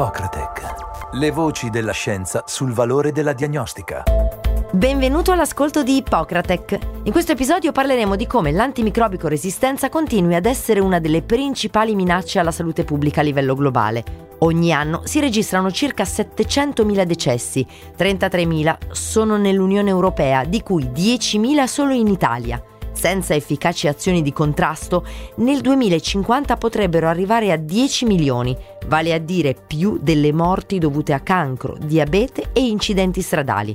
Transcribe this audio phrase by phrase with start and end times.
[0.00, 1.10] Ippocratec.
[1.12, 4.02] Le voci della scienza sul valore della diagnostica.
[4.72, 6.78] Benvenuto all'ascolto di Ippocratec.
[7.02, 12.38] In questo episodio parleremo di come l'antimicrobico resistenza continui ad essere una delle principali minacce
[12.38, 14.28] alla salute pubblica a livello globale.
[14.38, 21.92] Ogni anno si registrano circa 700.000 decessi, 33.000 sono nell'Unione Europea, di cui 10.000 solo
[21.92, 22.64] in Italia
[23.00, 28.54] senza efficaci azioni di contrasto, nel 2050 potrebbero arrivare a 10 milioni,
[28.88, 33.74] vale a dire più delle morti dovute a cancro, diabete e incidenti stradali.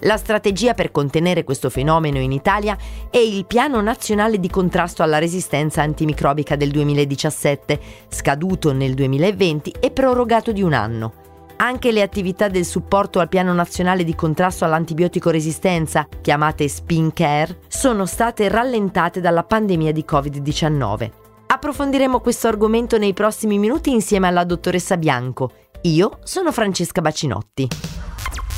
[0.00, 2.76] La strategia per contenere questo fenomeno in Italia
[3.08, 9.90] è il Piano Nazionale di Contrasto alla Resistenza Antimicrobica del 2017, scaduto nel 2020 e
[9.90, 11.27] prorogato di un anno.
[11.60, 17.58] Anche le attività del supporto al piano nazionale di contrasto all'antibiotico resistenza, chiamate Spin Care,
[17.66, 21.10] sono state rallentate dalla pandemia di Covid-19.
[21.48, 25.50] Approfondiremo questo argomento nei prossimi minuti insieme alla dottoressa Bianco.
[25.82, 27.97] Io sono Francesca Bacinotti.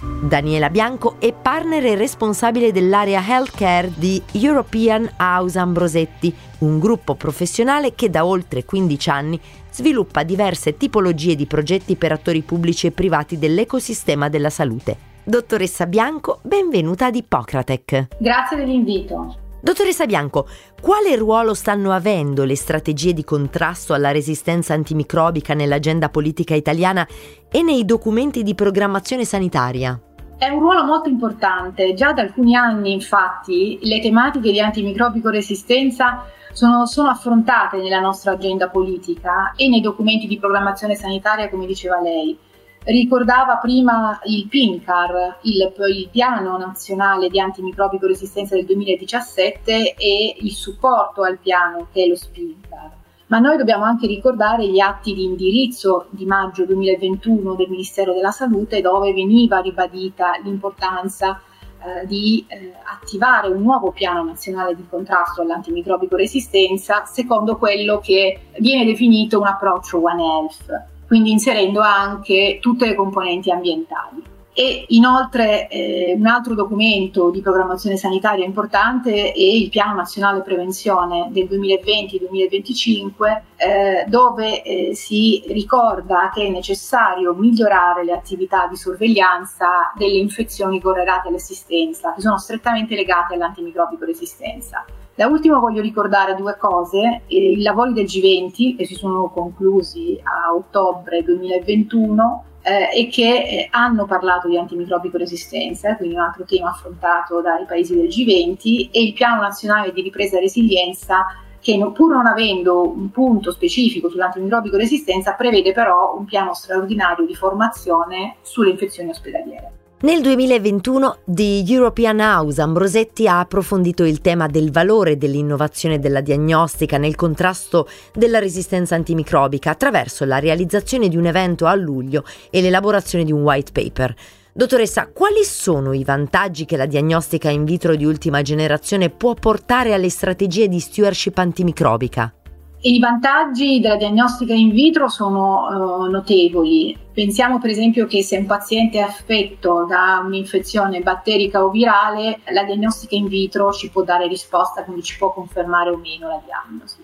[0.00, 7.94] Daniela Bianco è partner e responsabile dell'area healthcare di European House Ambrosetti, un gruppo professionale
[7.94, 9.40] che da oltre 15 anni
[9.70, 14.96] sviluppa diverse tipologie di progetti per attori pubblici e privati dell'ecosistema della salute.
[15.24, 18.06] Dottoressa Bianco, benvenuta ad Ippocratec.
[18.18, 19.46] Grazie dell'invito.
[19.60, 20.46] Dottoressa Bianco,
[20.80, 27.06] quale ruolo stanno avendo le strategie di contrasto alla resistenza antimicrobica nell'agenda politica italiana
[27.50, 30.00] e nei documenti di programmazione sanitaria?
[30.38, 31.94] È un ruolo molto importante.
[31.94, 38.32] Già da alcuni anni, infatti, le tematiche di antimicrobico resistenza sono, sono, affrontate nella nostra
[38.32, 42.38] agenda politica e nei documenti di programmazione sanitaria, come diceva lei.
[42.84, 50.52] Ricordava prima il PINCAR, il, il piano nazionale di antimicrobico resistenza del 2017 e il
[50.52, 52.96] supporto al piano che è lo SPINCAR.
[53.26, 58.30] Ma noi dobbiamo anche ricordare gli atti di indirizzo di maggio 2021 del Ministero della
[58.30, 61.42] Salute dove veniva ribadita l'importanza
[61.80, 68.48] eh, di eh, attivare un nuovo piano nazionale di contrasto all'antimicrobico resistenza secondo quello che
[68.60, 74.22] viene definito un approccio One Health quindi inserendo anche tutte le componenti ambientali.
[74.52, 81.28] E inoltre eh, un altro documento di programmazione sanitaria importante è il Piano Nazionale Prevenzione
[81.30, 89.92] del 2020-2025, eh, dove eh, si ricorda che è necessario migliorare le attività di sorveglianza
[89.96, 94.84] delle infezioni correlate all'assistenza, che sono strettamente legate all'antimicrobico resistenza.
[95.18, 100.16] Da ultimo voglio ricordare due cose, eh, i lavori del G20 che si sono conclusi
[100.22, 106.44] a ottobre 2021 eh, e che eh, hanno parlato di antimicrobico resistenza, quindi un altro
[106.44, 111.26] tema affrontato dai paesi del G20 e il piano nazionale di ripresa e resilienza
[111.60, 117.34] che pur non avendo un punto specifico sull'antimicrobico resistenza prevede però un piano straordinario di
[117.34, 119.77] formazione sulle infezioni ospedaliere.
[120.00, 126.98] Nel 2021 The European House Ambrosetti ha approfondito il tema del valore dell'innovazione della diagnostica
[126.98, 133.24] nel contrasto della resistenza antimicrobica attraverso la realizzazione di un evento a luglio e l'elaborazione
[133.24, 134.14] di un white paper.
[134.52, 139.94] Dottoressa, quali sono i vantaggi che la diagnostica in vitro di ultima generazione può portare
[139.94, 142.37] alle strategie di stewardship antimicrobica?
[142.80, 146.96] I vantaggi della diagnostica in vitro sono uh, notevoli.
[147.12, 152.62] Pensiamo per esempio che se un paziente è affetto da un'infezione batterica o virale, la
[152.62, 156.98] diagnostica in vitro ci può dare risposta, quindi ci può confermare o meno la diagnosi.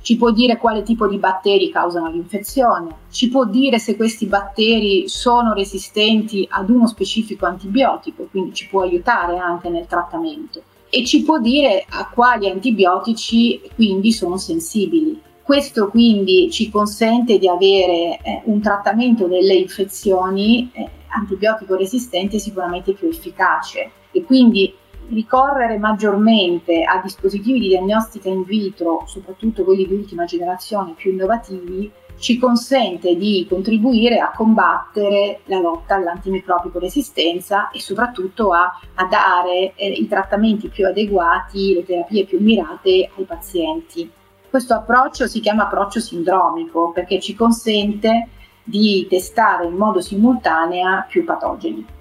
[0.00, 5.08] Ci può dire quale tipo di batteri causano l'infezione, ci può dire se questi batteri
[5.08, 11.22] sono resistenti ad uno specifico antibiotico, quindi ci può aiutare anche nel trattamento e ci
[11.22, 15.20] può dire a quali antibiotici quindi sono sensibili.
[15.42, 22.94] Questo quindi ci consente di avere eh, un trattamento delle infezioni eh, antibiotico resistente sicuramente
[22.94, 24.74] più efficace e quindi
[25.08, 31.90] ricorrere maggiormente a dispositivi di diagnostica in vitro, soprattutto quelli di ultima generazione più innovativi,
[32.18, 39.74] ci consente di contribuire a combattere la lotta all'antimicrobico resistenza e soprattutto a, a dare
[39.74, 44.10] eh, i trattamenti più adeguati, le terapie più mirate ai pazienti.
[44.48, 48.28] Questo approccio si chiama approccio sindromico perché ci consente
[48.62, 51.95] di testare in modo simultaneo più patogeni.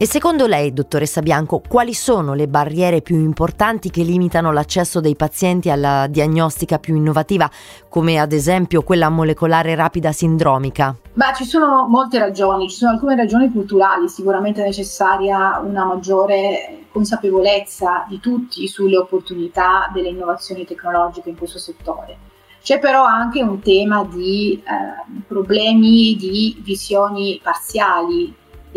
[0.00, 5.16] E secondo lei, dottoressa Bianco, quali sono le barriere più importanti che limitano l'accesso dei
[5.16, 7.50] pazienti alla diagnostica più innovativa,
[7.88, 10.94] come ad esempio quella molecolare rapida sindromica?
[11.12, 16.84] Beh, ci sono molte ragioni, ci sono alcune ragioni culturali, sicuramente è necessaria una maggiore
[16.92, 22.16] consapevolezza di tutti sulle opportunità delle innovazioni tecnologiche in questo settore
[22.62, 28.32] C'è però anche un tema di eh, problemi di visioni parziali,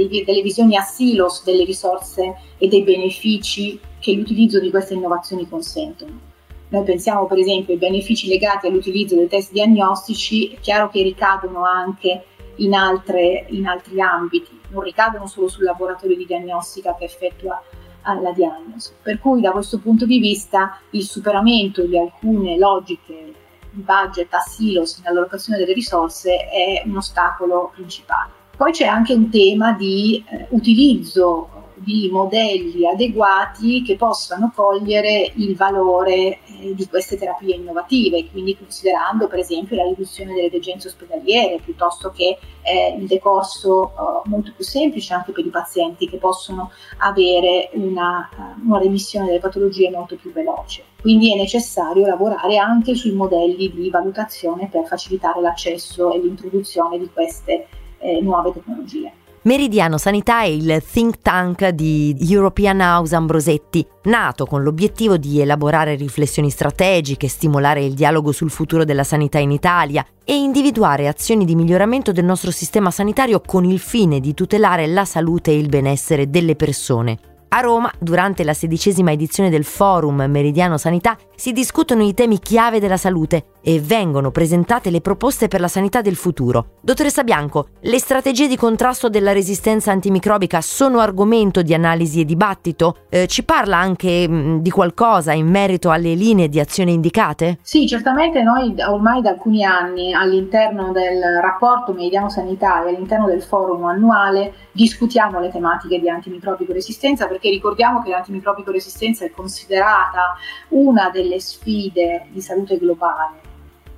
[0.07, 6.29] delle visioni a silos delle risorse e dei benefici che l'utilizzo di queste innovazioni consentono.
[6.69, 11.65] Noi pensiamo per esempio ai benefici legati all'utilizzo dei test diagnostici, è chiaro che ricadono
[11.65, 12.23] anche
[12.55, 17.61] in, altre, in altri ambiti, non ricadono solo sul laboratorio di diagnostica che effettua
[18.03, 18.93] la diagnosi.
[19.01, 23.33] Per cui da questo punto di vista il superamento di alcune logiche
[23.69, 28.40] di budget a silos nell'allocazione delle risorse è un ostacolo principale.
[28.61, 35.55] Poi c'è anche un tema di eh, utilizzo di modelli adeguati che possano cogliere il
[35.55, 36.11] valore
[36.45, 42.11] eh, di queste terapie innovative, quindi considerando per esempio la riduzione delle degenze ospedaliere piuttosto
[42.11, 46.69] che eh, il decorso eh, molto più semplice anche per i pazienti che possono
[46.99, 50.83] avere una, uh, una remissione delle patologie molto più veloce.
[51.01, 57.09] Quindi è necessario lavorare anche sui modelli di valutazione per facilitare l'accesso e l'introduzione di
[57.11, 57.65] queste
[58.01, 59.11] eh, nuove tecnologie.
[59.43, 65.95] Meridiano Sanità è il think tank di European House Ambrosetti, nato con l'obiettivo di elaborare
[65.95, 71.55] riflessioni strategiche, stimolare il dialogo sul futuro della sanità in Italia e individuare azioni di
[71.55, 76.29] miglioramento del nostro sistema sanitario con il fine di tutelare la salute e il benessere
[76.29, 77.30] delle persone.
[77.53, 82.79] A Roma, durante la sedicesima edizione del Forum Meridiano Sanità, si discutono i temi chiave
[82.79, 86.77] della salute e vengono presentate le proposte per la sanità del futuro.
[86.81, 93.05] Dottoressa Bianco, le strategie di contrasto della resistenza antimicrobica sono argomento di analisi e dibattito?
[93.09, 97.59] Eh, ci parla anche mh, mm, di qualcosa in merito alle linee di azione indicate?
[97.63, 103.41] Sì, certamente noi ormai da alcuni anni all'interno del rapporto Meridiano Sanità e all'interno del
[103.41, 110.35] forum annuale discutiamo le tematiche di antimicrobico resistenza perché ricordiamo che l'antimicrobico resistenza è considerata
[110.69, 113.39] una delle sfide di salute globale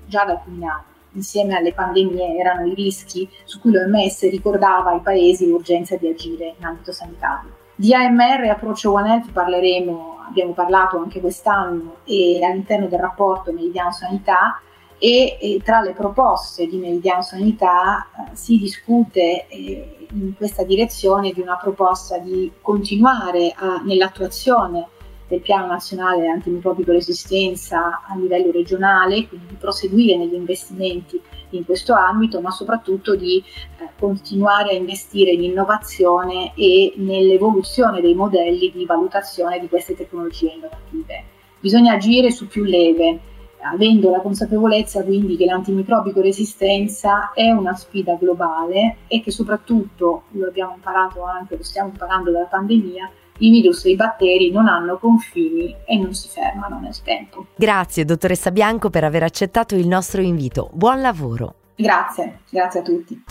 [0.05, 0.83] già da alcuni anni.
[1.15, 6.55] Insieme alle pandemie erano i rischi su cui l'OMS ricordava ai paesi l'urgenza di agire
[6.57, 7.51] in ambito sanitario.
[7.75, 13.51] Di AMR e Approccio One Health parleremo, abbiamo parlato anche quest'anno e all'interno del rapporto
[13.51, 14.61] Meridiano Sanità
[14.97, 21.31] e, e tra le proposte di Meridiano Sanità eh, si discute eh, in questa direzione
[21.31, 24.87] di una proposta di continuare a, nell'attuazione
[25.27, 31.19] del Piano Nazionale Antimicrobico Resistenza a livello regionale, quindi di proseguire negli investimenti
[31.51, 33.43] in questo ambito, ma soprattutto di
[33.79, 40.53] eh, continuare a investire in innovazione e nell'evoluzione dei modelli di valutazione di queste tecnologie
[40.53, 41.23] innovative.
[41.59, 43.19] Bisogna agire su più leve,
[43.63, 50.47] avendo la consapevolezza quindi che l'antimicrobico resistenza è una sfida globale e che soprattutto, lo
[50.47, 54.97] abbiamo imparato anche, lo stiamo imparando dalla pandemia, i virus e i batteri non hanno
[54.97, 57.47] confini e non si fermano nel tempo.
[57.55, 60.69] Grazie dottoressa Bianco per aver accettato il nostro invito.
[60.73, 61.55] Buon lavoro.
[61.75, 63.23] Grazie, grazie a tutti.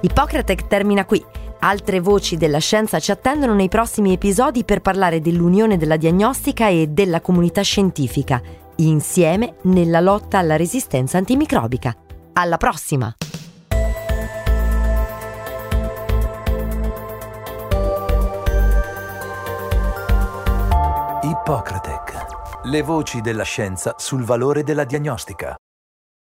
[0.00, 1.24] Ippocratec termina qui.
[1.60, 6.88] Altre voci della scienza ci attendono nei prossimi episodi per parlare dell'unione della diagnostica e
[6.88, 8.42] della comunità scientifica,
[8.76, 11.94] insieme nella lotta alla resistenza antimicrobica.
[12.32, 13.14] Alla prossima!
[21.22, 22.62] Ippocratec.
[22.64, 25.56] Le voci della scienza sul valore della diagnostica.